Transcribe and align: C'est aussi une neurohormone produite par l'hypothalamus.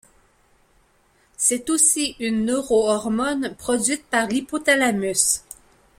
C'est 1.37 1.69
aussi 1.69 2.15
une 2.19 2.43
neurohormone 2.45 3.53
produite 3.59 4.03
par 4.07 4.25
l'hypothalamus. 4.27 5.43